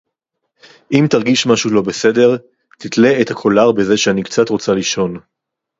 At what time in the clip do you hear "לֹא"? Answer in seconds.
1.73-1.81